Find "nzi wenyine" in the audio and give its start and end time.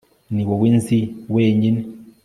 0.77-1.81